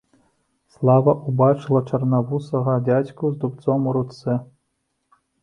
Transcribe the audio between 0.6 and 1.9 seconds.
Слава ўбачыла